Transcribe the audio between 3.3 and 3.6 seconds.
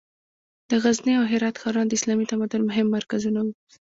وو.